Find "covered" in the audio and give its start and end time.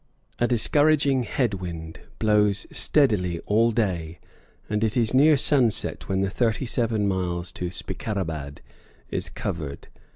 9.29-9.89